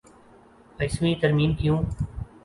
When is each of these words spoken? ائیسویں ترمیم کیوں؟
ائیسویں 0.79 1.13
ترمیم 1.21 1.51
کیوں؟ 1.59 1.77